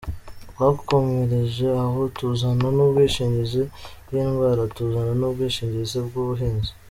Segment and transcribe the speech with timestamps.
[0.51, 3.61] Twakomereje aho tuzana n’ubwishingizi
[4.05, 6.71] bw’indwara, tuzana n’ubwishingizi bw’ ubuhinzi.